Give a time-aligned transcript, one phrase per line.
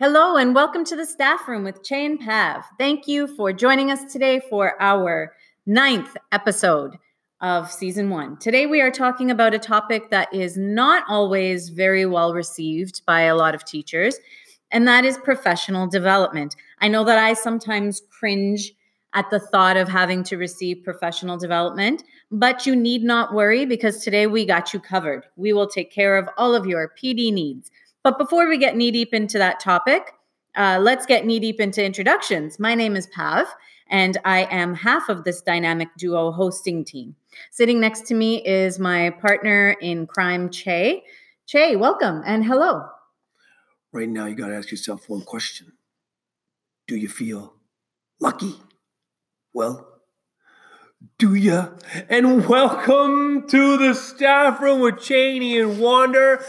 [0.00, 2.64] Hello and welcome to the staff room with Chey and Pav.
[2.78, 5.34] Thank you for joining us today for our
[5.66, 6.96] ninth episode
[7.42, 8.38] of season one.
[8.38, 13.20] Today we are talking about a topic that is not always very well received by
[13.24, 14.16] a lot of teachers,
[14.70, 16.56] and that is professional development.
[16.78, 18.72] I know that I sometimes cringe
[19.12, 24.02] at the thought of having to receive professional development, but you need not worry because
[24.02, 25.26] today we got you covered.
[25.36, 27.70] We will take care of all of your PD needs.
[28.02, 30.14] But before we get knee deep into that topic,
[30.56, 32.58] uh, let's get knee deep into introductions.
[32.58, 33.46] My name is Pav,
[33.90, 37.16] and I am half of this dynamic duo hosting team.
[37.50, 41.04] Sitting next to me is my partner in crime, Chey.
[41.46, 42.86] Chey, welcome and hello.
[43.92, 45.72] Right now, you got to ask yourself one question
[46.86, 47.54] Do you feel
[48.18, 48.54] lucky?
[49.52, 49.86] Well,
[51.18, 51.68] do ya?
[52.08, 56.42] And welcome to the staff room with Cheney and Wander.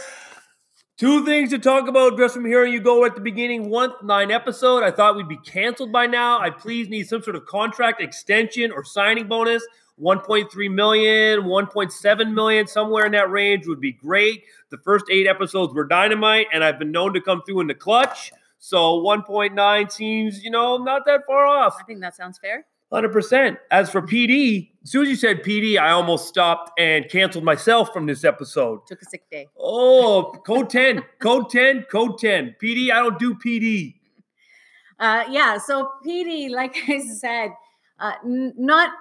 [1.01, 3.71] Two things to talk about just from here you go at the beginning.
[3.71, 4.83] One, nine episode.
[4.83, 6.39] I thought we'd be canceled by now.
[6.39, 9.65] I please need some sort of contract extension or signing bonus.
[9.99, 14.43] 1.3 million, 1.7 million, somewhere in that range would be great.
[14.69, 17.73] The first eight episodes were dynamite, and I've been known to come through in the
[17.73, 18.31] clutch.
[18.59, 21.77] So 1.9 seems, you know, not that far off.
[21.79, 22.67] I think that sounds fair.
[22.91, 23.57] 100%.
[23.71, 27.93] As for PD, as soon as you said PD, I almost stopped and canceled myself
[27.93, 28.85] from this episode.
[28.87, 29.47] Took a sick day.
[29.57, 32.55] Oh, code 10, code 10, code 10.
[32.61, 33.95] PD, I don't do PD.
[34.99, 37.51] Uh, yeah, so PD, like I said,
[37.99, 38.91] uh, n- not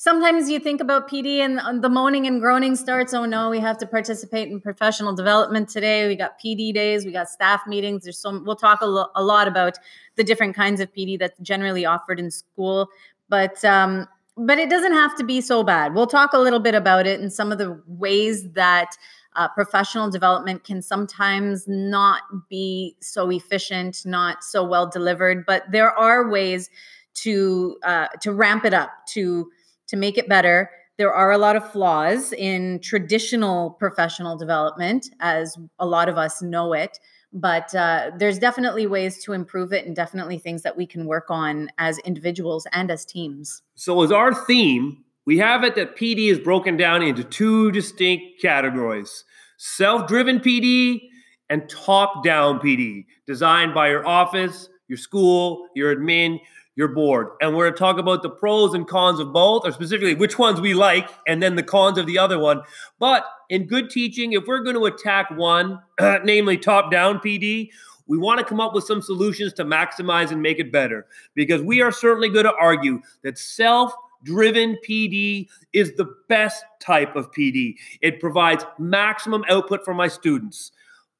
[0.00, 3.12] sometimes you think about PD and the moaning and groaning starts.
[3.12, 6.08] Oh no, we have to participate in professional development today.
[6.08, 8.04] We got PD days, we got staff meetings.
[8.04, 8.42] There's some.
[8.46, 9.76] We'll talk a, lo- a lot about
[10.16, 12.88] the different kinds of PD that's generally offered in school,
[13.28, 15.94] but um, but it doesn't have to be so bad.
[15.94, 18.96] We'll talk a little bit about it and some of the ways that.
[19.36, 25.92] Uh, professional development can sometimes not be so efficient, not so well delivered, but there
[25.92, 26.68] are ways
[27.14, 29.48] to uh, to ramp it up, to
[29.90, 30.70] to make it better.
[30.96, 36.42] There are a lot of flaws in traditional professional development, as a lot of us
[36.42, 36.98] know it.
[37.32, 41.26] But uh, there's definitely ways to improve it and definitely things that we can work
[41.28, 43.62] on as individuals and as teams.
[43.76, 48.40] So, as our theme, we have it that PD is broken down into two distinct
[48.42, 49.24] categories
[49.58, 51.02] self driven PD
[51.50, 56.40] and top down PD, designed by your office, your school, your admin,
[56.80, 57.28] your board.
[57.42, 60.38] And we're going to talk about the pros and cons of both, or specifically which
[60.38, 62.62] ones we like, and then the cons of the other one.
[62.98, 65.80] But in good teaching, if we're going to attack one,
[66.24, 67.68] namely top down PD,
[68.06, 71.60] we want to come up with some solutions to maximize and make it better because
[71.60, 73.92] we are certainly going to argue that self
[74.24, 77.74] driven PD is the best type of PD.
[78.00, 80.72] It provides maximum output for my students.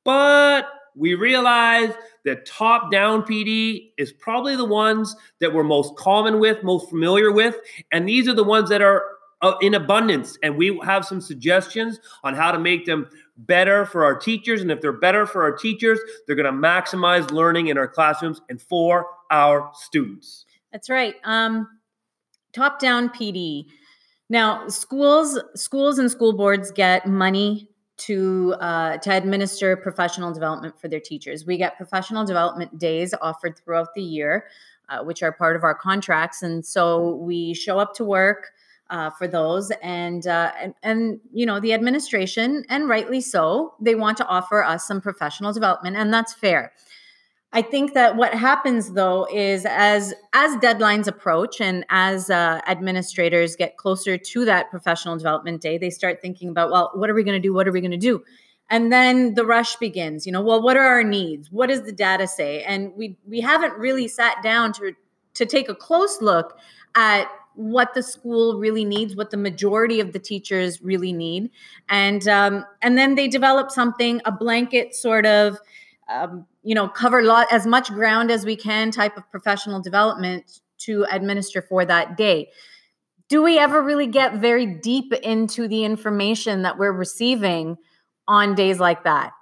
[0.05, 1.93] But we realize
[2.25, 7.33] that top down PD is probably the ones that we're most common with, most familiar
[7.33, 7.57] with.
[7.93, 9.05] And these are the ones that are
[9.43, 10.37] uh, in abundance.
[10.43, 14.61] And we have some suggestions on how to make them better for our teachers.
[14.61, 18.41] And if they're better for our teachers, they're going to maximize learning in our classrooms
[18.49, 20.45] and for our students.
[20.73, 21.17] That's right.
[21.25, 21.67] Um,
[22.53, 23.65] top down PD.
[24.29, 27.70] Now, schools, schools and school boards get money
[28.01, 31.47] to uh, to administer professional development for their teachers.
[31.47, 34.47] We get professional development days offered throughout the year,
[34.89, 38.49] uh, which are part of our contracts, and so we show up to work.
[38.89, 43.95] Uh, for those and, uh, and and you know the administration and rightly so they
[43.95, 46.73] want to offer us some professional development and that's fair
[47.53, 53.57] I think that what happens though is as as deadlines approach and as uh, administrators
[53.57, 57.25] get closer to that professional development day, they start thinking about, well, what are we
[57.25, 57.53] going to do?
[57.53, 58.23] What are we going to do?
[58.69, 60.27] And then the rush begins.
[60.27, 61.51] You know, well, what are our needs?
[61.51, 62.63] What does the data say?
[62.63, 64.93] And we we haven't really sat down to
[65.35, 66.57] to take a close look
[66.95, 71.51] at what the school really needs, what the majority of the teachers really need,
[71.89, 75.59] and um, and then they develop something, a blanket sort of
[76.09, 80.61] um, you know cover lot as much ground as we can type of professional development
[80.79, 82.49] to administer for that day
[83.31, 87.77] do we ever really get very deep into the information that we're receiving
[88.27, 89.33] on days like that?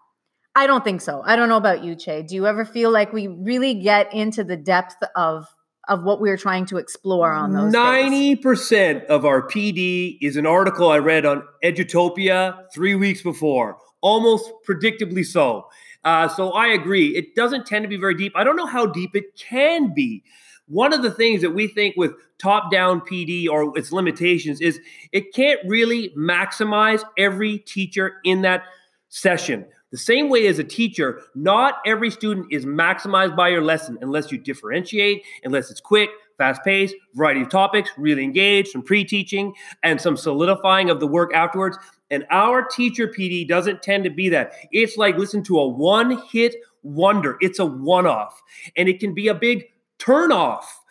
[0.55, 1.23] I don't think so.
[1.25, 2.23] I don't know about you Chey.
[2.23, 5.47] Do you ever feel like we really get into the depth of
[5.89, 9.03] of what we are trying to explore on those 90% days?
[9.09, 13.79] of our pd is an article i read on edutopia three weeks before.
[14.03, 15.67] Almost predictably so
[16.05, 17.17] uh, so I agree.
[17.17, 18.33] It doesn't tend to be very deep.
[18.37, 20.23] I don't know how deep it can be.
[20.67, 24.79] One of the things that we think with top down PD or its limitations is
[25.13, 28.65] it can't really maximize every teacher in that
[29.09, 29.65] session.
[29.91, 34.31] The same way as a teacher, not every student is maximized by your lesson unless
[34.31, 39.53] you differentiate, unless it's quick, fast paced, variety of topics, really engaged, some pre teaching,
[39.83, 41.77] and some solidifying of the work afterwards.
[42.11, 44.53] And our teacher PD doesn't tend to be that.
[44.73, 48.41] It's like listen to a one hit wonder, it's a one off,
[48.77, 49.65] and it can be a big
[49.99, 50.83] turn off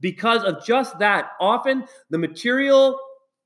[0.00, 1.30] because of just that.
[1.40, 2.98] Often the material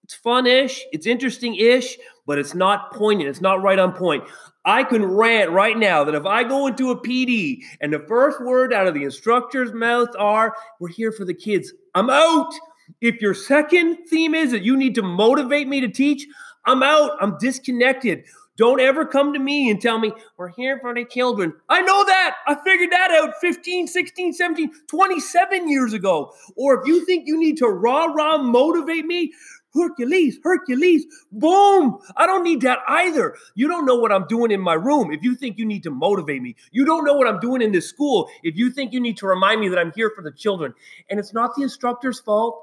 [0.04, 1.96] it's fun-ish, it's interesting-ish,
[2.26, 3.30] but it's not poignant.
[3.30, 4.24] It's not right on point.
[4.66, 8.40] I can rant right now that if I go into a PD and the first
[8.42, 12.52] word out of the instructor's mouth are, "We're here for the kids," I'm out.
[13.00, 16.26] If your second theme is that you need to motivate me to teach,
[16.66, 17.12] I'm out.
[17.20, 18.24] I'm disconnected.
[18.56, 21.52] Don't ever come to me and tell me, we're here for the children.
[21.68, 22.36] I know that.
[22.46, 26.32] I figured that out 15, 16, 17, 27 years ago.
[26.56, 29.32] Or if you think you need to rah rah motivate me,
[29.74, 31.98] Hercules, Hercules, boom.
[32.16, 33.36] I don't need that either.
[33.54, 35.90] You don't know what I'm doing in my room if you think you need to
[35.90, 36.56] motivate me.
[36.70, 39.26] You don't know what I'm doing in this school if you think you need to
[39.26, 40.74] remind me that I'm here for the children.
[41.10, 42.60] And it's not the instructor's fault.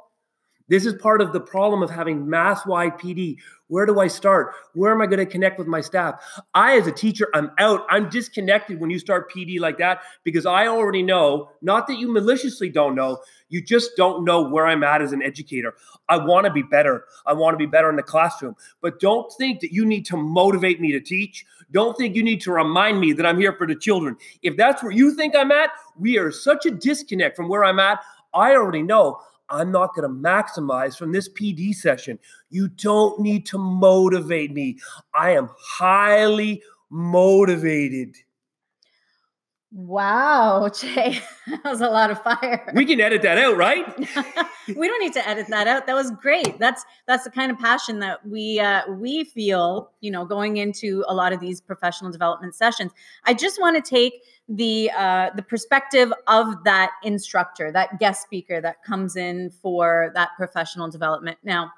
[0.71, 3.35] This is part of the problem of having mass wide PD.
[3.67, 4.53] Where do I start?
[4.73, 6.23] Where am I going to connect with my staff?
[6.53, 7.85] I, as a teacher, I'm out.
[7.89, 12.09] I'm disconnected when you start PD like that because I already know, not that you
[12.09, 13.17] maliciously don't know,
[13.51, 15.75] you just don't know where I'm at as an educator.
[16.09, 17.05] I want to be better.
[17.25, 18.55] I want to be better in the classroom.
[18.81, 21.45] But don't think that you need to motivate me to teach.
[21.71, 24.15] Don't think you need to remind me that I'm here for the children.
[24.41, 27.79] If that's where you think I'm at, we are such a disconnect from where I'm
[27.79, 27.99] at.
[28.33, 29.19] I already know
[29.49, 32.17] I'm not going to maximize from this PD session.
[32.49, 34.79] You don't need to motivate me.
[35.13, 38.15] I am highly motivated.
[39.73, 42.69] Wow, Jay, that was a lot of fire.
[42.75, 43.85] We can edit that out, right?
[44.67, 45.87] we don't need to edit that out.
[45.87, 46.59] That was great.
[46.59, 51.05] That's that's the kind of passion that we uh, we feel, you know, going into
[51.07, 52.91] a lot of these professional development sessions.
[53.23, 58.59] I just want to take the uh, the perspective of that instructor, that guest speaker
[58.59, 61.37] that comes in for that professional development.
[61.45, 61.71] Now,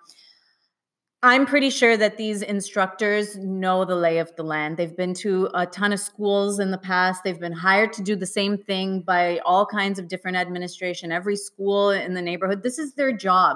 [1.25, 4.75] I'm pretty sure that these instructors know the lay of the land.
[4.75, 7.23] They've been to a ton of schools in the past.
[7.23, 11.37] They've been hired to do the same thing by all kinds of different administration, every
[11.37, 12.61] school in the neighborhood.
[12.61, 13.55] This is their job.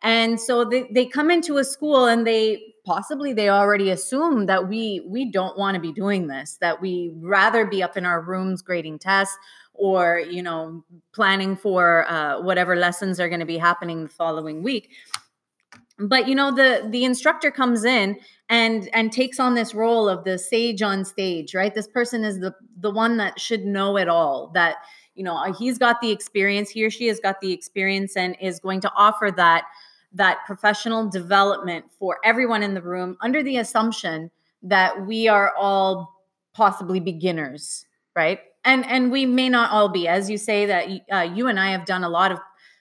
[0.00, 4.66] And so they, they come into a school and they possibly they already assume that
[4.66, 8.22] we we don't want to be doing this, that we rather be up in our
[8.22, 9.36] rooms grading tests
[9.74, 10.82] or you know
[11.12, 14.90] planning for uh, whatever lessons are going to be happening the following week
[15.98, 20.24] but you know the the instructor comes in and and takes on this role of
[20.24, 21.74] the sage on stage right?
[21.74, 24.76] This person is the the one that should know it all that
[25.14, 28.36] you know uh, he's got the experience he or she has got the experience and
[28.40, 29.64] is going to offer that
[30.12, 34.30] that professional development for everyone in the room under the assumption
[34.62, 36.12] that we are all
[36.54, 38.40] possibly beginners right?
[38.64, 40.08] And and we may not all be.
[40.08, 42.38] As you say that uh, you and i have done a lot of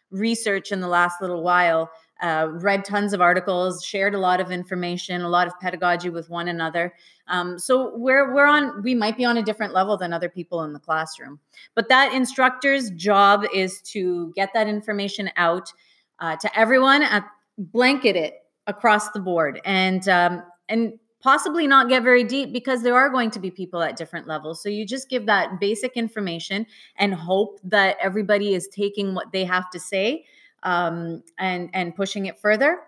[0.10, 1.92] research in the last little while
[2.22, 6.30] uh, read tons of articles, shared a lot of information, a lot of pedagogy with
[6.30, 6.94] one another.
[7.28, 10.64] Um, so we're we're on we might be on a different level than other people
[10.64, 11.40] in the classroom,
[11.74, 15.72] but that instructor's job is to get that information out
[16.20, 17.26] uh, to everyone, at,
[17.58, 18.36] blanket it
[18.68, 20.94] across the board, and um, and
[21.26, 24.62] possibly not get very deep because there are going to be people at different levels.
[24.62, 26.68] So you just give that basic information
[26.98, 30.26] and hope that everybody is taking what they have to say
[30.66, 32.80] um, and and pushing it further.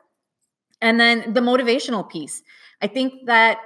[0.82, 2.44] And then the motivational piece.
[2.82, 3.60] I think that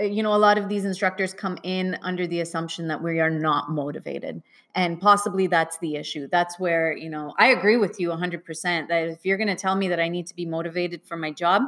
[0.00, 3.20] uh, you know a lot of these instructors come in under the assumption that we
[3.20, 4.42] are not motivated
[4.74, 9.08] and possibly that's the issue that's where you know i agree with you 100% that
[9.08, 11.62] if you're going to tell me that i need to be motivated for my job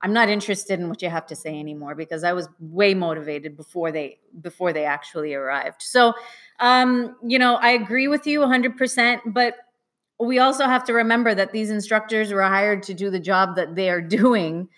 [0.00, 3.56] i'm not interested in what you have to say anymore because i was way motivated
[3.56, 6.12] before they before they actually arrived so
[6.58, 9.54] um you know i agree with you 100% but
[10.18, 13.74] we also have to remember that these instructors were hired to do the job that
[13.74, 14.68] they are doing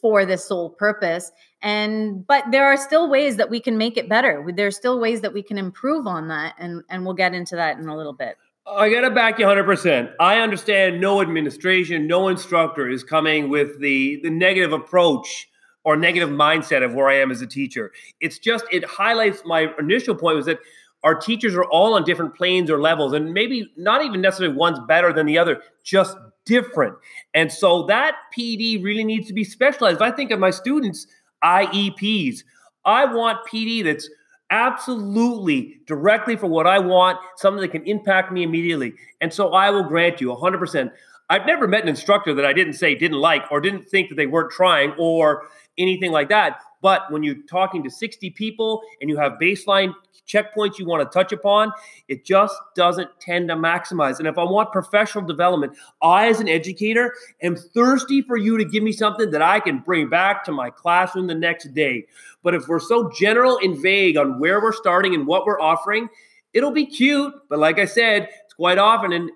[0.00, 1.32] for this sole purpose
[1.62, 5.22] and but there are still ways that we can make it better there's still ways
[5.22, 8.12] that we can improve on that and and we'll get into that in a little
[8.12, 8.36] bit
[8.66, 10.14] I got to back you 100%.
[10.18, 15.48] I understand no administration, no instructor is coming with the, the negative approach
[15.84, 17.92] or negative mindset of where I am as a teacher.
[18.20, 20.60] It's just, it highlights my initial point was that
[21.04, 24.80] our teachers are all on different planes or levels, and maybe not even necessarily one's
[24.88, 26.94] better than the other, just different.
[27.34, 29.96] And so that PD really needs to be specialized.
[29.96, 31.06] If I think of my students'
[31.44, 32.42] IEPs,
[32.84, 34.08] I want PD that's
[34.50, 38.94] absolutely directly for what I want, something that can impact me immediately.
[39.20, 40.90] And so I will grant you 100%.
[41.30, 44.14] I've never met an instructor that I didn't say didn't like or didn't think that
[44.16, 46.60] they weren't trying or anything like that.
[46.84, 49.94] But when you're talking to 60 people and you have baseline
[50.28, 51.72] checkpoints you want to touch upon,
[52.08, 54.18] it just doesn't tend to maximize.
[54.18, 55.72] And if I want professional development,
[56.02, 59.78] I, as an educator, am thirsty for you to give me something that I can
[59.78, 62.04] bring back to my classroom the next day.
[62.42, 66.10] But if we're so general and vague on where we're starting and what we're offering,
[66.52, 67.32] it'll be cute.
[67.48, 69.30] But like I said, it's quite often an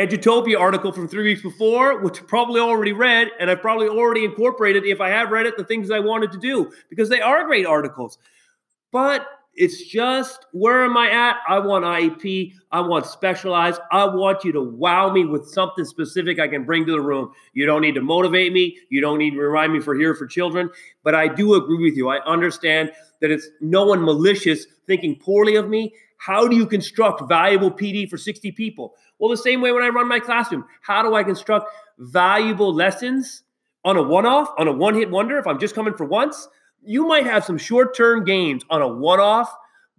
[0.00, 4.86] Edutopia article from three weeks before, which probably already read, and I've probably already incorporated,
[4.86, 7.66] if I have read it, the things I wanted to do because they are great
[7.66, 8.16] articles.
[8.92, 11.36] But it's just where am I at?
[11.46, 12.54] I want IEP.
[12.72, 13.80] I want specialized.
[13.92, 17.32] I want you to wow me with something specific I can bring to the room.
[17.52, 18.78] You don't need to motivate me.
[18.88, 20.70] You don't need to remind me for here for children.
[21.02, 22.08] But I do agree with you.
[22.08, 25.92] I understand that it's no one malicious thinking poorly of me.
[26.20, 28.94] How do you construct valuable PD for 60 people?
[29.18, 30.66] Well, the same way when I run my classroom.
[30.82, 33.42] How do I construct valuable lessons
[33.86, 36.46] on a one off, on a one hit wonder if I'm just coming for once?
[36.82, 39.50] You might have some short term gains on a one off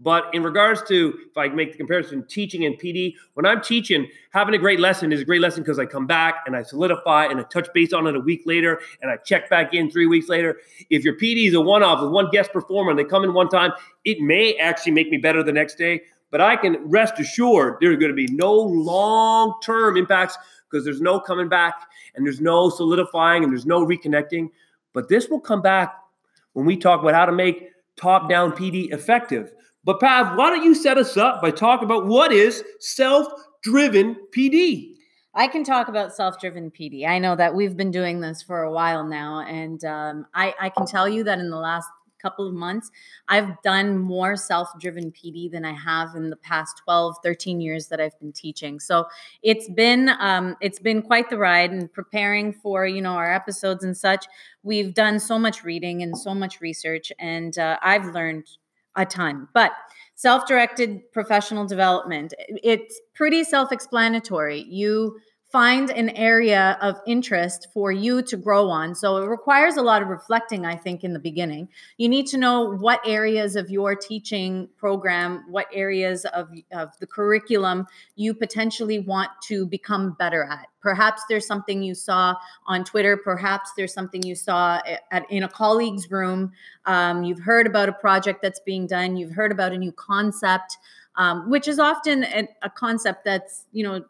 [0.03, 4.08] but in regards to, if I make the comparison, teaching and PD, when I'm teaching,
[4.31, 7.25] having a great lesson is a great lesson because I come back and I solidify
[7.25, 10.08] and I touch base on it a week later and I check back in three
[10.08, 10.58] weeks later.
[10.89, 13.34] If your PD is a one off with one guest performer and they come in
[13.34, 16.01] one time, it may actually make me better the next day.
[16.31, 20.36] But I can rest assured there's going to be no long term impacts
[20.70, 21.75] because there's no coming back
[22.15, 24.50] and there's no solidifying and there's no reconnecting.
[24.93, 25.96] But this will come back
[26.53, 29.53] when we talk about how to make top down PD effective.
[29.84, 34.94] But Pav, why don't you set us up by talking about what is self-driven PD?
[35.34, 37.08] I can talk about self-driven PD.
[37.08, 40.70] I know that we've been doing this for a while now, and um, I, I
[40.70, 41.90] can tell you that in the last
[42.22, 42.92] couple of months,
[43.28, 48.00] I've done more self-driven PD than I have in the past 12, 13 years that
[48.00, 48.80] I've been teaching.
[48.80, 49.08] So
[49.42, 53.84] it's been um, it's been quite the ride and preparing for, you know, our episodes
[53.84, 54.26] and such.
[54.62, 58.46] We've done so much reading and so much research and uh, I've learned
[58.95, 59.48] a ton.
[59.53, 59.71] But
[60.15, 64.65] self directed professional development, it's pretty self explanatory.
[64.69, 65.19] You
[65.51, 68.96] find an area of interest for you to grow on.
[68.96, 71.67] So it requires a lot of reflecting, I think, in the beginning.
[71.98, 77.08] You need to know what areas of your teaching program, what areas of, of the
[77.08, 80.67] curriculum you potentially want to become better at.
[80.79, 82.34] Perhaps there's something you saw
[82.65, 83.17] on Twitter.
[83.17, 84.79] Perhaps there's something you saw
[85.12, 86.53] at, in a colleague's room.
[86.86, 89.17] Um, you've heard about a project that's being done.
[89.17, 90.77] You've heard about a new concept.
[91.17, 94.05] Um, which is often a, a, concept that's you know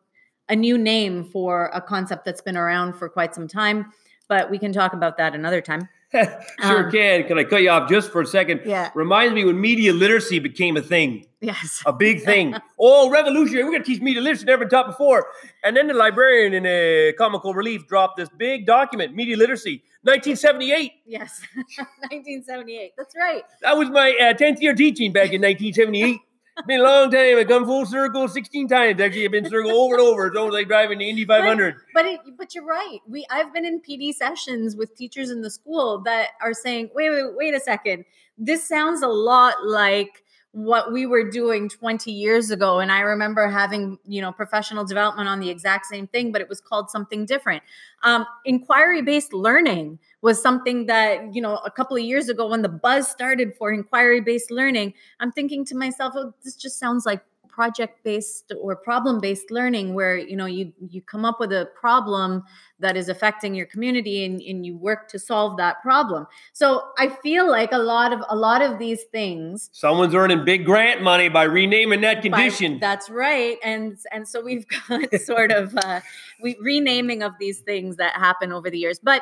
[0.51, 3.91] a new name for a concept that's been around for quite some time,
[4.27, 5.88] but we can talk about that another time.
[6.12, 7.24] sure um, can.
[7.24, 8.62] Can I cut you off just for a second?
[8.65, 8.91] Yeah.
[8.93, 11.25] Reminds me when media literacy became a thing.
[11.39, 11.81] Yes.
[11.86, 12.53] A big thing.
[12.77, 13.63] oh, revolutionary.
[13.63, 14.43] We're going to teach media literacy.
[14.43, 15.27] Never taught before.
[15.63, 20.91] And then the librarian in a comical relief dropped this big document, media literacy, 1978.
[21.05, 21.41] Yes.
[21.55, 22.91] 1978.
[22.98, 23.43] That's right.
[23.62, 26.20] That was my uh, 10th year teaching back in 1978
[26.68, 27.38] been a long time.
[27.38, 29.01] I've come full circle 16 times.
[29.01, 30.27] Actually, I've been circle over and over.
[30.27, 31.75] It's almost like driving the Indy 500.
[31.94, 33.00] But but, it, but, you're right.
[33.08, 37.10] We I've been in PD sessions with teachers in the school that are saying, wait,
[37.10, 38.06] wait, wait a second.
[38.38, 43.48] This sounds a lot like what we were doing 20 years ago and i remember
[43.48, 47.25] having you know professional development on the exact same thing but it was called something
[47.25, 47.63] different
[48.03, 52.62] um, inquiry based learning was something that you know a couple of years ago when
[52.62, 57.06] the buzz started for inquiry based learning i'm thinking to myself oh this just sounds
[57.06, 61.51] like project based or problem based learning where you know you you come up with
[61.51, 62.44] a problem
[62.80, 66.25] that is affecting your community and, and you work to solve that problem.
[66.54, 70.66] So i feel like a lot of a lot of these things someone's earning big
[70.66, 72.80] grant money by renaming that condition.
[72.80, 76.00] By, that's right and and so we've got sort of uh
[76.42, 79.00] we renaming of these things that happen over the years.
[79.04, 79.22] But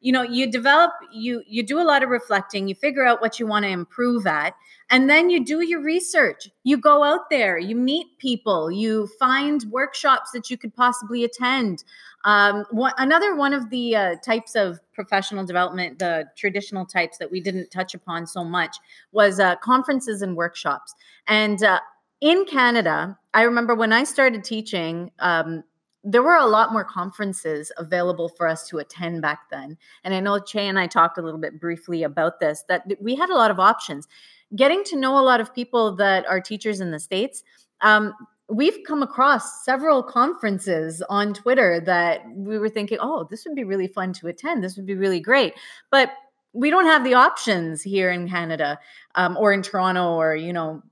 [0.00, 3.38] you know you develop you you do a lot of reflecting you figure out what
[3.38, 4.54] you want to improve at
[4.90, 6.48] and then you do your research.
[6.64, 11.84] You go out there you meet people you find workshops that you could possibly attend.
[12.24, 12.64] Um,
[12.98, 17.70] another one of the uh, types of professional development the traditional types that we didn't
[17.70, 18.76] touch upon so much
[19.12, 20.94] was uh, conferences and workshops.
[21.26, 21.80] And uh,
[22.20, 25.62] in canada i remember when i started teaching um,
[26.10, 29.76] there were a lot more conferences available for us to attend back then.
[30.04, 33.14] And I know Chey and I talked a little bit briefly about this, that we
[33.14, 34.08] had a lot of options.
[34.56, 37.42] Getting to know a lot of people that are teachers in the States,
[37.82, 38.14] um,
[38.48, 43.64] we've come across several conferences on Twitter that we were thinking, oh, this would be
[43.64, 44.64] really fun to attend.
[44.64, 45.52] This would be really great.
[45.90, 46.12] But
[46.54, 48.78] we don't have the options here in Canada
[49.14, 50.82] um, or in Toronto or, you know,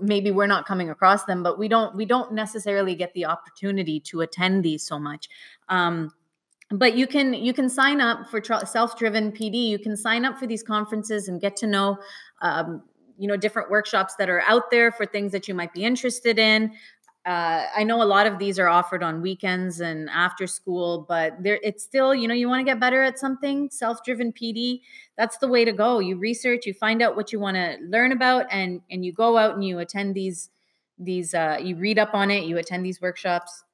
[0.00, 4.00] maybe we're not coming across them but we don't we don't necessarily get the opportunity
[4.00, 5.28] to attend these so much.
[5.68, 6.12] Um,
[6.70, 10.48] but you can you can sign up for self-driven pd you can sign up for
[10.48, 11.96] these conferences and get to know
[12.42, 12.82] um,
[13.18, 16.38] you know different workshops that are out there for things that you might be interested
[16.38, 16.72] in
[17.26, 21.34] uh, I know a lot of these are offered on weekends and after school, but
[21.42, 24.82] there it's still, you know, you want to get better at something, self-driven PD,
[25.18, 25.98] that's the way to go.
[25.98, 29.36] You research, you find out what you want to learn about and and you go
[29.36, 30.50] out and you attend these
[30.98, 33.64] these uh, you read up on it, you attend these workshops.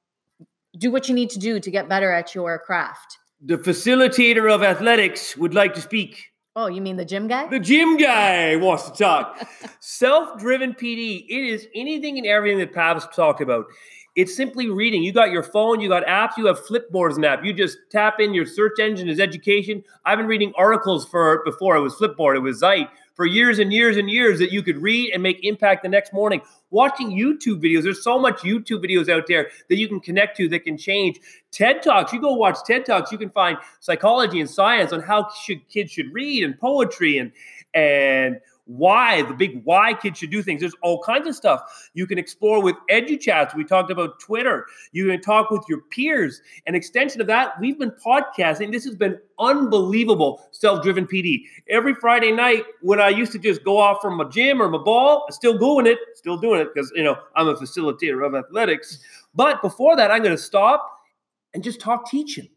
[0.78, 3.18] Do what you need to do to get better at your craft.
[3.44, 6.31] The facilitator of athletics would like to speak.
[6.54, 7.46] Oh, you mean the gym guy?
[7.48, 9.48] The gym guy wants to talk.
[9.80, 13.64] Self driven PD, it is anything and everything that Pav's talked about.
[14.16, 15.02] It's simply reading.
[15.02, 17.42] You got your phone, you got apps, you have Flipboard as an app.
[17.42, 19.82] You just tap in your search engine as education.
[20.04, 23.72] I've been reading articles for before it was Flipboard, it was Zite for years and
[23.72, 26.40] years and years that you could read and make impact the next morning.
[26.70, 30.48] Watching YouTube videos, there's so much YouTube videos out there that you can connect to
[30.48, 31.20] that can change.
[31.50, 35.28] TED Talks, you go watch TED Talks, you can find psychology and science on how
[35.44, 37.32] should, kids should read and poetry and
[37.74, 38.38] and
[38.76, 40.60] why, the big why kids should do things.
[40.60, 43.54] There's all kinds of stuff you can explore with EduChats.
[43.54, 44.66] We talked about Twitter.
[44.92, 46.40] You can talk with your peers.
[46.66, 48.72] An extension of that, we've been podcasting.
[48.72, 51.42] This has been unbelievable self-driven PD.
[51.68, 54.78] Every Friday night when I used to just go off from my gym or my
[54.78, 59.00] ball, still doing it, still doing it because you know I'm a facilitator of athletics.
[59.34, 61.00] But before that, I'm going to stop
[61.54, 62.48] and just talk teaching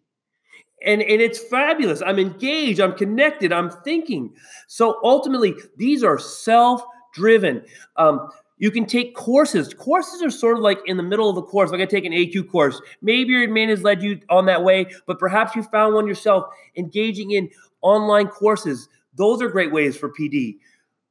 [0.86, 2.02] and and it's fabulous.
[2.06, 2.80] I'm engaged.
[2.80, 3.52] I'm connected.
[3.52, 4.34] I'm thinking.
[4.68, 7.64] So ultimately these are self-driven.
[7.98, 9.74] Um, you can take courses.
[9.74, 12.14] Courses are sort of like in the middle of the course like i take an
[12.14, 12.82] aq course.
[13.02, 16.46] Maybe your admin has led you on that way but perhaps you found one yourself
[16.78, 17.50] engaging in
[17.82, 18.88] online courses.
[19.16, 20.58] Those are great ways for pd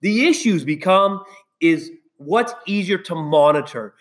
[0.05, 1.25] the issues become
[1.63, 3.95] is what's easier to monitor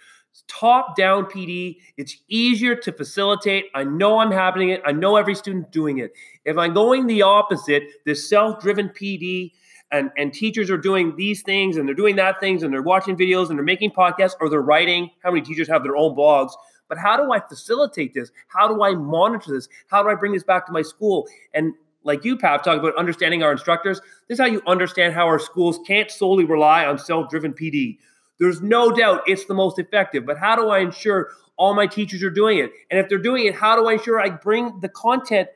[0.47, 1.77] top down PD.
[1.97, 3.65] It's easier to facilitate.
[3.75, 4.81] I know I'm happening it.
[4.85, 6.13] I know every student doing it.
[6.45, 9.51] If I'm going the opposite, this self-driven PD
[9.91, 13.15] and, and teachers are doing these things and they're doing that things and they're watching
[13.15, 15.09] videos and they're making podcasts or they're writing.
[15.23, 16.51] How many teachers have their own blogs?
[16.89, 18.31] But how do I facilitate this?
[18.47, 19.69] How do I monitor this?
[19.87, 21.27] How do I bring this back to my school?
[21.53, 24.01] And like you, Pav, talk about understanding our instructors.
[24.27, 27.97] This is how you understand how our schools can't solely rely on self-driven PD.
[28.39, 30.25] There's no doubt it's the most effective.
[30.25, 32.71] But how do I ensure all my teachers are doing it?
[32.89, 35.49] And if they're doing it, how do I ensure I bring the content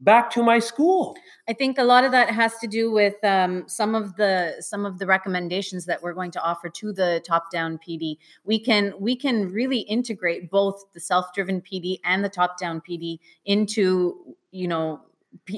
[0.00, 1.16] back to my school?
[1.48, 4.86] I think a lot of that has to do with um, some of the some
[4.86, 8.16] of the recommendations that we're going to offer to the top down PD.
[8.44, 12.80] We can we can really integrate both the self driven PD and the top down
[12.80, 15.00] PD into you know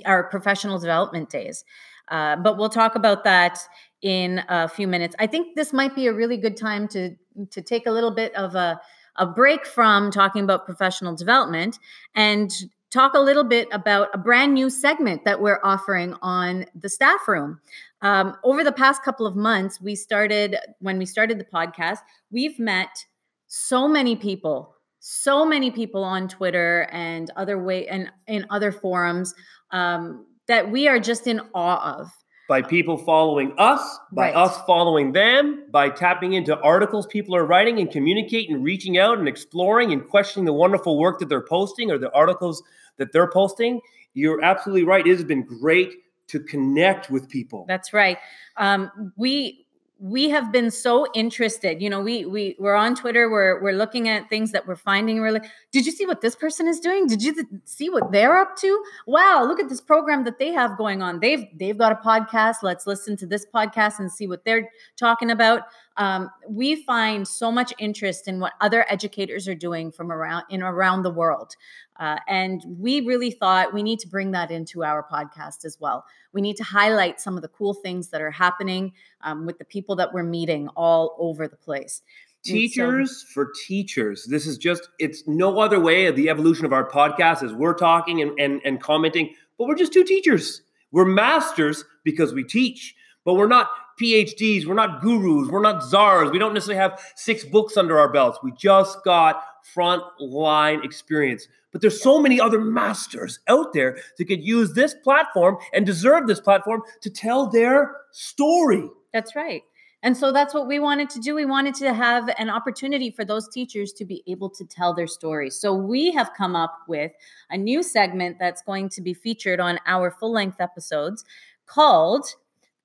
[0.05, 1.65] our professional development days.
[2.09, 3.59] Uh, but we'll talk about that
[4.03, 5.15] in a few minutes.
[5.19, 7.15] I think this might be a really good time to
[7.51, 8.81] to take a little bit of a
[9.17, 11.79] a break from talking about professional development
[12.15, 12.51] and
[12.91, 17.27] talk a little bit about a brand new segment that we're offering on the staff
[17.27, 17.59] room.
[18.03, 21.99] Um, over the past couple of months, we started when we started the podcast.
[22.31, 23.07] We've met
[23.47, 29.35] so many people, so many people on Twitter and other way and in other forums
[29.71, 32.11] um, that we are just in awe of
[32.49, 34.37] by people following us, by right.
[34.37, 39.19] us following them, by tapping into articles people are writing and communicating and reaching out
[39.19, 42.63] and exploring and questioning the wonderful work that they're posting or the articles
[42.99, 43.81] that they're posting.
[44.15, 45.07] You're absolutely right.
[45.07, 45.95] It has been great
[46.29, 47.65] to connect with people.
[47.69, 48.19] That's right.
[48.57, 49.67] Um, we
[50.03, 51.81] we have been so interested.
[51.81, 55.21] You know we we we're on twitter we're we're looking at things that we're finding
[55.21, 57.07] really did you see what this person is doing?
[57.07, 58.83] Did you th- see what they're up to?
[59.07, 61.21] Wow look at this program that they have going on.
[61.21, 62.57] They've they've got a podcast.
[62.65, 65.63] Let's listen to this podcast and see what they're talking about
[65.97, 70.63] um, we find so much interest in what other educators are doing from around in
[70.63, 71.55] around the world
[72.03, 76.05] uh, and we really thought we need to bring that into our podcast as well.
[76.33, 79.65] We need to highlight some of the cool things that are happening um, with the
[79.65, 82.03] people that we're meeting all over the place.
[82.43, 84.27] Teachers so, for teachers.
[84.29, 87.75] This is just, it's no other way of the evolution of our podcast as we're
[87.75, 90.63] talking and, and, and commenting, but we're just two teachers.
[90.91, 93.69] We're masters because we teach, but we're not
[94.01, 96.31] PhDs, we're not gurus, we're not czars.
[96.31, 98.39] We don't necessarily have six books under our belts.
[98.43, 99.43] We just got
[99.75, 101.49] front line experience.
[101.71, 106.27] But there's so many other masters out there that could use this platform and deserve
[106.27, 108.89] this platform to tell their story.
[109.13, 109.63] That's right.
[110.05, 111.35] And so that's what we wanted to do.
[111.35, 115.07] We wanted to have an opportunity for those teachers to be able to tell their
[115.07, 115.55] stories.
[115.55, 117.13] So we have come up with
[117.51, 121.25] a new segment that's going to be featured on our full length episodes
[121.67, 122.27] called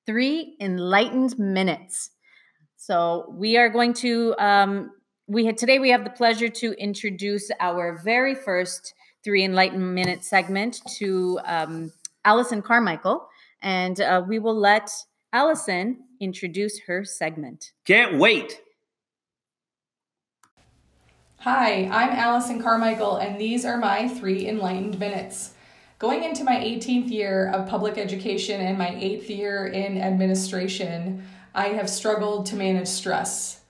[0.07, 2.11] Three Enlightened Minutes.
[2.77, 4.91] So we are going to um,
[5.27, 10.23] we had today we have the pleasure to introduce our very first three enlightened minute
[10.23, 11.91] segment to um,
[12.23, 13.27] Allison Carmichael,
[13.61, 14.89] and uh, we will let
[15.33, 17.73] Allison introduce her segment.
[17.83, 18.61] Can't wait.
[21.39, 25.55] Hi, I'm Allison Carmichael, and these are my three enlightened minutes.
[25.99, 31.23] Going into my 18th year of public education and my eighth year in administration,
[31.55, 33.61] I have struggled to manage stress.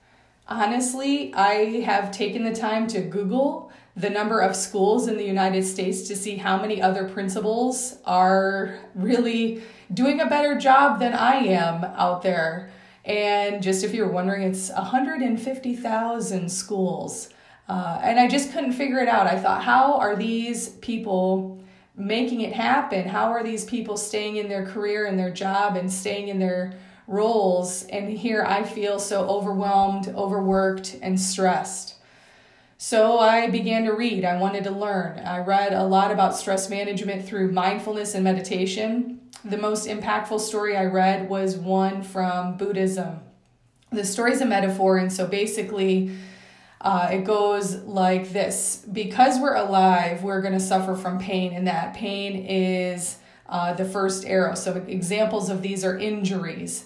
[0.46, 5.64] Honestly, I have taken the time to Google the number of schools in the United
[5.64, 9.62] States to see how many other principals are really
[9.94, 12.70] doing a better job than I am out there.
[13.06, 17.30] And just if you're wondering, it's 150,000 schools.
[17.70, 19.26] Uh, and I just couldn't figure it out.
[19.26, 21.57] I thought, how are these people
[21.98, 23.08] making it happen?
[23.08, 26.74] How are these people staying in their career and their job and staying in their
[27.06, 27.82] roles?
[27.84, 31.96] And here I feel so overwhelmed, overworked, and stressed.
[32.78, 34.24] So I began to read.
[34.24, 35.18] I wanted to learn.
[35.18, 39.20] I read a lot about stress management through mindfulness and meditation.
[39.44, 43.18] The most impactful story I read was one from Buddhism.
[43.90, 46.12] The story is a metaphor, and so basically,
[46.80, 51.66] uh, it goes like this Because we're alive, we're going to suffer from pain, and
[51.66, 54.54] that pain is uh, the first arrow.
[54.54, 56.84] So, examples of these are injuries,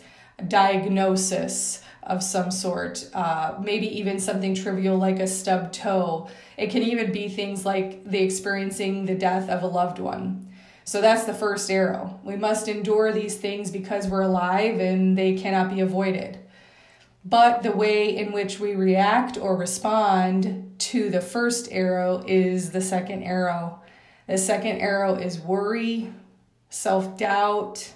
[0.48, 6.28] diagnosis of some sort, uh, maybe even something trivial like a stubbed toe.
[6.56, 10.48] It can even be things like the experiencing the death of a loved one.
[10.84, 12.18] So that's the first arrow.
[12.24, 16.41] We must endure these things because we're alive and they cannot be avoided
[17.24, 22.80] but the way in which we react or respond to the first arrow is the
[22.80, 23.80] second arrow.
[24.26, 26.12] The second arrow is worry,
[26.68, 27.92] self doubt,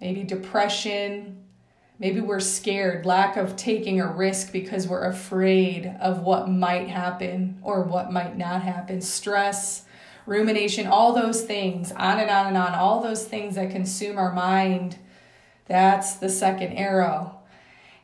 [0.00, 1.38] maybe depression.
[1.98, 7.60] Maybe we're scared, lack of taking a risk because we're afraid of what might happen
[7.62, 9.00] or what might not happen.
[9.00, 9.84] Stress,
[10.26, 14.32] rumination, all those things, on and on and on, all those things that consume our
[14.32, 14.98] mind.
[15.68, 17.41] That's the second arrow.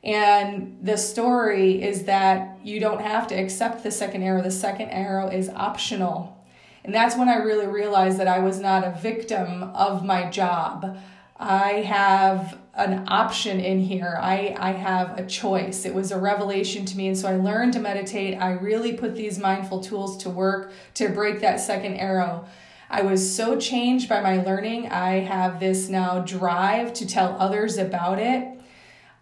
[0.05, 4.43] And the story is that you don't have to accept the second arrow.
[4.43, 6.37] The second arrow is optional.
[6.85, 10.97] And that's when I really realized that I was not a victim of my job.
[11.39, 14.19] I have an option in here.
[14.21, 15.85] I, I have a choice.
[15.85, 17.09] It was a revelation to me.
[17.09, 18.41] And so I learned to meditate.
[18.41, 22.47] I really put these mindful tools to work to break that second arrow.
[22.91, 24.89] I was so changed by my learning.
[24.89, 28.58] I have this now drive to tell others about it.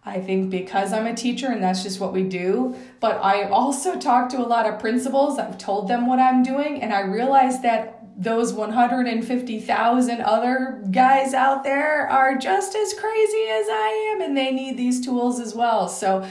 [0.09, 2.77] I think because I'm a teacher and that's just what we do.
[3.01, 5.37] But I also talk to a lot of principals.
[5.37, 11.65] I've told them what I'm doing, and I realize that those 150,000 other guys out
[11.65, 15.89] there are just as crazy as I am, and they need these tools as well.
[15.89, 16.27] So,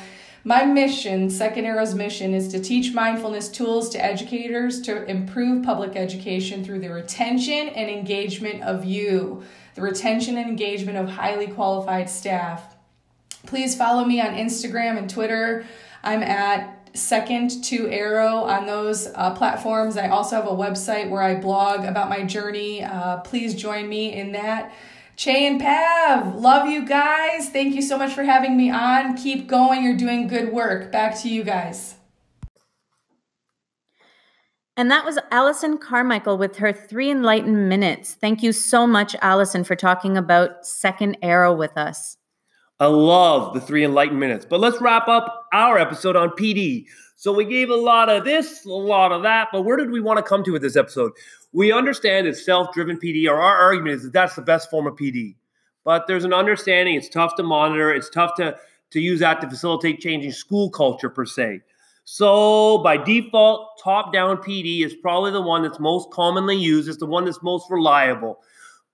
[0.48, 5.96] my mission, Second Arrow's mission, is to teach mindfulness tools to educators to improve public
[5.96, 12.10] education through the retention and engagement of you, the retention and engagement of highly qualified
[12.10, 12.75] staff.
[13.46, 15.66] Please follow me on Instagram and Twitter.
[16.04, 19.98] I'm at second to arrow on those uh, platforms.
[19.98, 22.84] I also have a website where I blog about my journey.
[22.84, 24.74] Uh, please join me in that.
[25.18, 27.50] Chey and Pav, love you guys.
[27.50, 29.16] Thank you so much for having me on.
[29.16, 29.84] Keep going.
[29.84, 30.92] You're doing good work.
[30.92, 31.96] Back to you guys.
[34.78, 38.14] And that was Allison Carmichael with her three enlightened minutes.
[38.14, 42.18] Thank you so much, Allison, for talking about Second Arrow with us.
[42.80, 44.46] I love the three enlightened minutes.
[44.50, 46.86] But let's wrap up our episode on PD.
[47.16, 50.02] So we gave a lot of this, a lot of that, but where did we
[50.02, 51.14] want to come to with this episode?
[51.54, 54.96] We understand that self-driven PD, or our argument is that that's the best form of
[54.96, 55.36] PD.
[55.86, 58.58] But there's an understanding it's tough to monitor, it's tough to,
[58.92, 61.62] to use that to facilitate changing school culture per se.
[62.04, 67.06] So by default, top-down PD is probably the one that's most commonly used, it's the
[67.06, 68.40] one that's most reliable.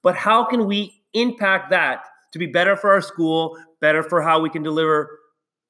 [0.03, 4.39] But how can we impact that to be better for our school, better for how
[4.39, 5.19] we can deliver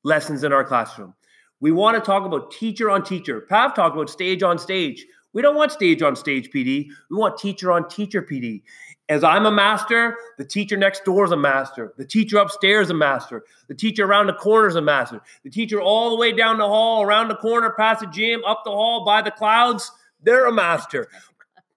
[0.04, 1.14] lessons in our classroom.
[1.60, 3.42] We want to talk about teacher on teacher.
[3.42, 5.06] Pav talked about sage on stage.
[5.34, 6.88] We don't want sage on stage PD.
[7.10, 8.64] We want teacher on teacher PD.
[9.10, 11.94] As I'm a master, the teacher next door is a master.
[11.98, 13.44] The teacher upstairs is a master.
[13.68, 15.22] The teacher around the corner is a master.
[15.44, 18.62] The teacher all the way down the hall, around the corner, past the gym, up
[18.64, 19.92] the hall, by the clouds,
[20.24, 21.10] they're a master.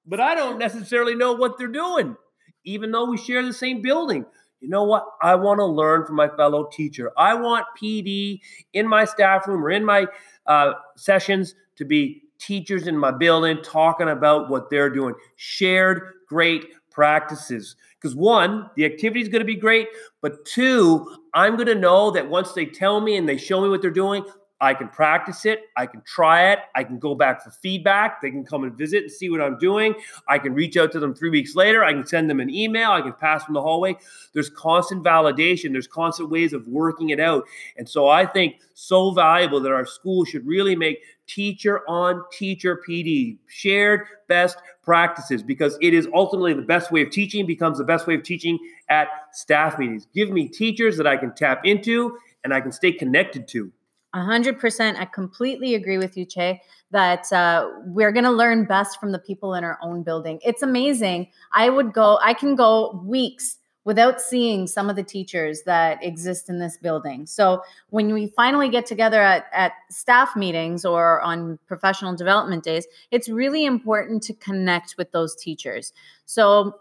[0.07, 2.17] But I don't necessarily know what they're doing,
[2.65, 4.25] even though we share the same building
[4.65, 5.05] you know what?
[5.23, 7.13] I want to learn from my fellow teacher.
[7.19, 8.41] I want PD
[8.73, 10.07] in my staff room or in my
[10.47, 15.15] uh, sessions to be teachers in my building talking about what they're doing.
[15.37, 17.77] Shared, great practices.
[18.01, 19.89] Because one, the activity is going to be great,
[20.23, 23.69] but two, I'm going to know that once they tell me and they show me
[23.69, 24.25] what they're doing,
[24.61, 25.63] I can practice it.
[25.77, 26.61] I can try it.
[26.75, 28.23] I can go back for feedback.
[28.23, 29.95] They can come and visit and see what I'm doing.
[30.29, 31.85] I can reach out to them three weeks later.
[31.85, 32.91] I can send them an email.
[32.91, 33.97] I can pass from the hallway.
[34.33, 35.73] There's constant validation.
[35.73, 37.45] There's constant ways of working it out.
[37.77, 42.81] And so I think so valuable that our school should really make teacher on teacher
[42.89, 47.85] PD, shared best practices, because it is ultimately the best way of teaching, becomes the
[47.85, 50.07] best way of teaching at staff meetings.
[50.15, 53.73] Give me teachers that I can tap into and I can stay connected to.
[54.15, 54.97] 100%.
[54.97, 59.19] I completely agree with you, Chey, that uh, we're going to learn best from the
[59.19, 60.39] people in our own building.
[60.45, 61.29] It's amazing.
[61.53, 66.49] I would go, I can go weeks without seeing some of the teachers that exist
[66.49, 67.27] in this building.
[67.27, 72.87] So when we finally get together at, at staff meetings or on professional development days,
[73.11, 75.93] it's really important to connect with those teachers.
[76.25, 76.77] So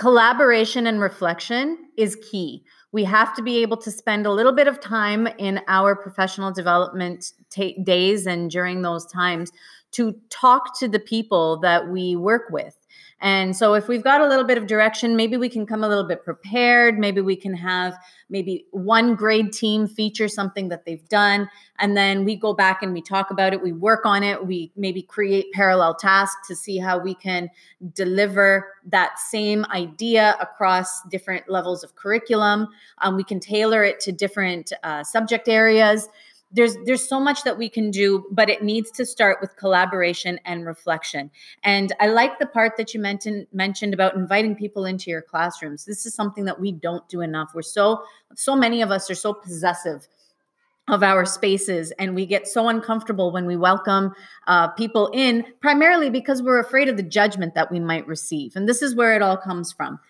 [0.00, 2.64] collaboration and reflection is key.
[2.90, 6.50] We have to be able to spend a little bit of time in our professional
[6.50, 7.32] development
[7.84, 9.52] days and during those times
[9.92, 12.74] to talk to the people that we work with
[13.20, 15.88] and so if we've got a little bit of direction, maybe we can come a
[15.88, 16.98] little bit prepared.
[16.98, 17.94] Maybe we can have
[18.30, 21.50] maybe one grade team feature something that they've done.
[21.78, 23.62] And then we go back and we talk about it.
[23.62, 24.46] We work on it.
[24.46, 27.50] We maybe create parallel tasks to see how we can
[27.94, 32.68] deliver that same idea across different levels of curriculum.
[32.98, 36.08] Um, we can tailor it to different uh, subject areas
[36.52, 40.38] there's there's so much that we can do but it needs to start with collaboration
[40.44, 41.30] and reflection.
[41.62, 45.84] And i like the part that you mentioned mentioned about inviting people into your classrooms.
[45.84, 47.50] This is something that we don't do enough.
[47.54, 48.02] We're so
[48.34, 50.08] so many of us are so possessive
[50.88, 54.12] of our spaces and we get so uncomfortable when we welcome
[54.48, 58.56] uh, people in primarily because we're afraid of the judgment that we might receive.
[58.56, 60.00] And this is where it all comes from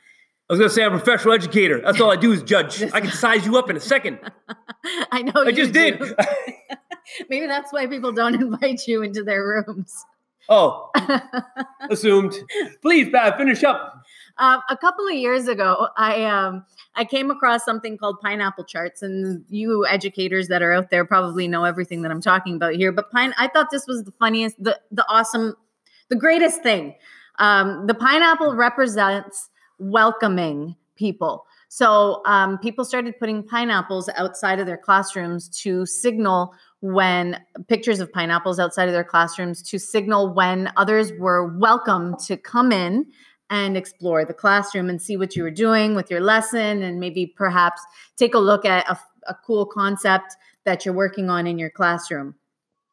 [0.51, 1.81] I was going to say I'm a professional educator.
[1.81, 2.83] That's all I do is judge.
[2.83, 4.19] I can size you up in a second.
[5.13, 5.45] I know.
[5.47, 6.01] I just did.
[7.29, 10.05] Maybe that's why people don't invite you into their rooms.
[10.49, 10.91] Oh,
[11.89, 12.35] assumed.
[12.83, 14.03] Please, Pat, finish up.
[14.39, 16.65] Uh, a couple of years ago, I um,
[16.97, 21.47] I came across something called pineapple charts, and you educators that are out there probably
[21.47, 22.91] know everything that I'm talking about here.
[22.91, 25.55] But pine, I thought this was the funniest, the the awesome,
[26.09, 26.97] the greatest thing.
[27.39, 29.50] Um, the pineapple represents
[29.81, 31.47] welcoming people.
[31.69, 38.13] So um, people started putting pineapples outside of their classrooms to signal when pictures of
[38.13, 43.07] pineapples outside of their classrooms to signal when others were welcome to come in
[43.51, 47.27] and explore the classroom and see what you were doing with your lesson and maybe
[47.27, 47.81] perhaps
[48.17, 52.35] take a look at a, a cool concept that you're working on in your classroom.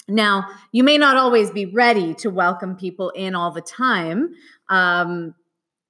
[0.07, 4.33] Now, you may not always be ready to welcome people in all the time.
[4.69, 5.35] Um,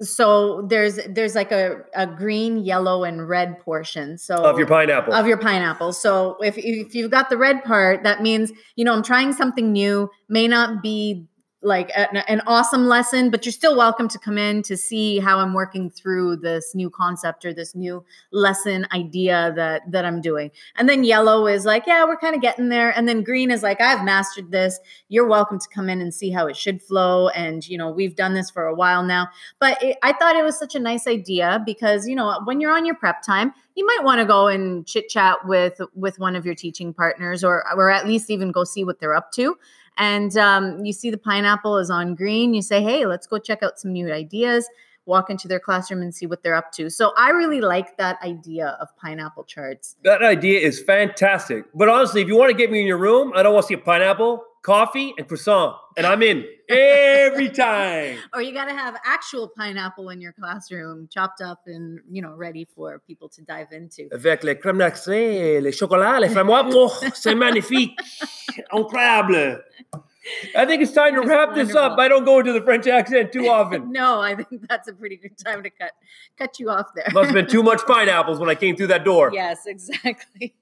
[0.01, 5.13] so there's there's like a, a green yellow and red portion so of your pineapple.
[5.13, 5.91] Of your pineapple.
[5.93, 9.71] So if, if you've got the red part that means you know i'm trying something
[9.71, 11.27] new may not be
[11.63, 15.39] like a, an awesome lesson, but you're still welcome to come in to see how
[15.39, 20.51] I'm working through this new concept or this new lesson idea that that I'm doing.
[20.75, 22.95] And then yellow is like, yeah, we're kind of getting there.
[22.95, 24.79] And then green is like, I've mastered this.
[25.09, 27.29] You're welcome to come in and see how it should flow.
[27.29, 29.27] And you know, we've done this for a while now.
[29.59, 32.75] But it, I thought it was such a nice idea because you know, when you're
[32.75, 36.35] on your prep time, you might want to go and chit chat with with one
[36.35, 39.57] of your teaching partners, or or at least even go see what they're up to
[39.97, 43.63] and um, you see the pineapple is on green, you say, hey, let's go check
[43.63, 44.67] out some new ideas,
[45.05, 46.89] walk into their classroom and see what they're up to.
[46.89, 49.95] So I really like that idea of pineapple charts.
[50.03, 51.65] That idea is fantastic.
[51.73, 53.67] But honestly, if you want to get me in your room, I don't want to
[53.67, 55.75] see a pineapple, coffee, and croissant.
[55.95, 58.17] And I'm in every time.
[58.33, 62.33] or you got to have actual pineapple in your classroom, chopped up and, you know,
[62.33, 64.09] ready for people to dive into.
[64.11, 66.73] Avec les crème glacée, les chocolats, les framboises.
[66.75, 67.97] Oh, c'est magnifique.
[68.71, 69.61] Incroyable.
[70.55, 71.97] I think it's time to wrap this up.
[71.97, 73.91] I don't go into the French accent too often.
[73.91, 75.91] no, I think that's a pretty good time to cut
[76.37, 77.07] cut you off there.
[77.13, 79.31] Must have been too much pineapples when I came through that door.
[79.33, 80.53] Yes, exactly.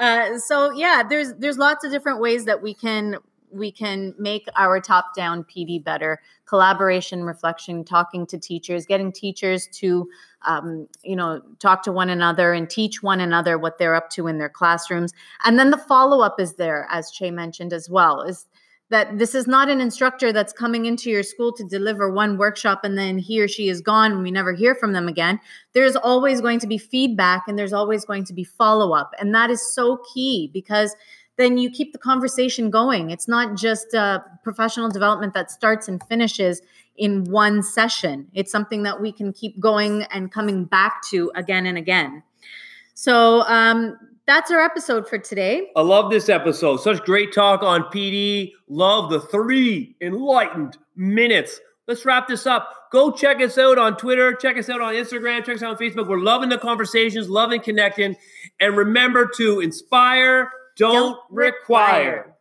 [0.00, 3.18] Uh, so yeah, there's there's lots of different ways that we can
[3.52, 6.20] we can make our top down PD better.
[6.46, 10.08] Collaboration, reflection, talking to teachers, getting teachers to,
[10.46, 14.26] um, you know, talk to one another and teach one another what they're up to
[14.26, 15.12] in their classrooms.
[15.44, 18.46] And then the follow up is there, as Chey mentioned as well, is
[18.90, 22.84] that this is not an instructor that's coming into your school to deliver one workshop
[22.84, 25.40] and then he or she is gone and we never hear from them again.
[25.72, 29.14] There's always going to be feedback and there's always going to be follow up.
[29.18, 30.94] And that is so key because
[31.36, 33.10] then you keep the conversation going.
[33.10, 33.96] It's not just
[34.42, 36.60] professional development that starts and finishes
[36.96, 38.28] in one session.
[38.34, 42.22] It's something that we can keep going and coming back to again and again.
[42.94, 43.96] So um,
[44.30, 45.70] that's our episode for today.
[45.74, 46.76] I love this episode.
[46.78, 48.52] Such great talk on PD.
[48.68, 51.60] Love the three enlightened minutes.
[51.88, 52.70] Let's wrap this up.
[52.92, 54.32] Go check us out on Twitter.
[54.34, 55.44] Check us out on Instagram.
[55.44, 56.06] Check us out on Facebook.
[56.06, 58.14] We're loving the conversations, loving connecting.
[58.60, 62.10] And remember to inspire, don't, don't require.
[62.10, 62.36] require.